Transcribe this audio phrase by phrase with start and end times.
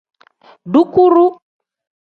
[0.73, 1.25] Dukuru.